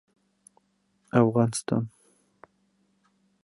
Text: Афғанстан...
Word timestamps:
Афғанстан... 1.21 1.87